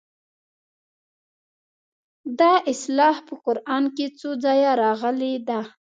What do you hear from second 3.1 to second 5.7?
په قران کې څو ځایه راغلې ده.